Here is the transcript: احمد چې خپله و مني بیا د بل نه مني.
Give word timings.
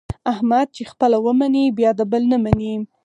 احمد 0.31 0.67
چې 0.75 0.83
خپله 0.91 1.17
و 1.19 1.25
مني 1.39 1.65
بیا 1.77 1.91
د 1.99 2.01
بل 2.11 2.23
نه 2.31 2.37
مني. 2.43 2.73